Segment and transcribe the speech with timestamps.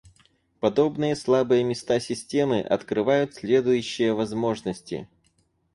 [0.61, 5.07] Подобные слабые места системы открывают следующие возможности